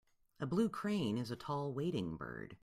[0.39, 2.57] A blue crane is a tall wading bird.